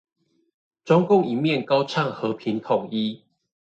[0.83, 3.23] 中共一面高唱和平統一